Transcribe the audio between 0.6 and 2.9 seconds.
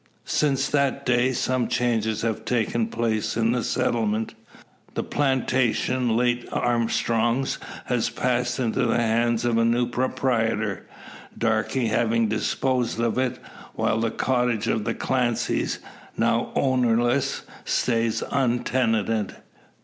that day some changes have taken